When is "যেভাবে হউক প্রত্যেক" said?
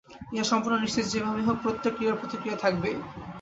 1.13-1.93